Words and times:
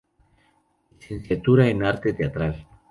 Licenciatura 0.99 1.67
en 1.67 1.83
Arte 1.83 2.13
teatral. 2.13 2.65